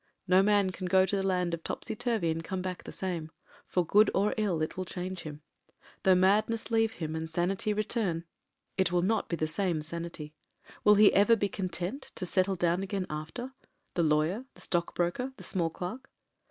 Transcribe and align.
No 0.27 0.41
man 0.41 0.71
can 0.71 0.87
go 0.87 1.05
to 1.05 1.15
the 1.15 1.21
land 1.21 1.53
of 1.53 1.63
Topsy 1.63 1.95
Turvy 1.95 2.31
and 2.31 2.43
come 2.43 2.63
back 2.63 2.83
the 2.85 2.91
same— 2.91 3.29
for 3.67 3.85
good 3.85 4.09
or 4.15 4.33
ill 4.35 4.59
it 4.63 4.75
will 4.75 4.83
change 4.83 5.19
him. 5.21 5.43
Though 6.01 6.13
the 6.13 6.15
madness 6.15 6.71
leave 6.71 6.93
him 6.93 7.15
and 7.15 7.29
sanity 7.29 7.71
return, 7.71 8.25
it 8.79 8.87
2;o 8.87 8.95
MEN, 8.95 8.95
WOMEN 8.95 8.95
AND 8.95 8.95
GUNS 8.95 8.95
will 8.95 9.01
not 9.17 9.29
be 9.29 9.35
the 9.35 9.47
same 9.47 9.81
sanity. 9.83 10.33
Will 10.83 10.95
he 10.95 11.13
ever 11.13 11.35
be 11.35 11.49
content 11.49 12.11
to 12.15 12.25
settle 12.25 12.55
down 12.55 12.81
again 12.81 13.05
after— 13.11 13.53
^the 13.95 14.09
lawyer, 14.09 14.45
the 14.55 14.61
stock 14.61 14.95
broker, 14.95 15.33
the 15.37 15.43
small 15.43 15.69
clerk 15.69 16.09